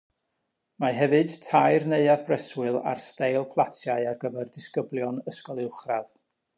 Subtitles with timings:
[0.83, 6.17] Mae hefyd tair neuadd breswyl ar steil fflatiau ar gyfer disgyblion ysgol uwchradd.